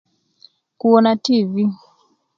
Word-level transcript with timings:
Kuwona 0.79 1.11
tivi. 1.23 1.63